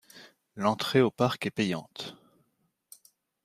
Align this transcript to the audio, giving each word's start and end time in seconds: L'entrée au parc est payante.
L'entrée 0.55 1.01
au 1.01 1.11
parc 1.11 1.45
est 1.45 1.51
payante. 1.51 2.15